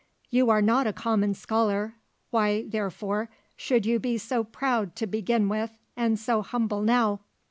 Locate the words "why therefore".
2.31-3.29